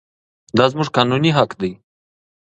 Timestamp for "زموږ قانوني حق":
0.71-1.51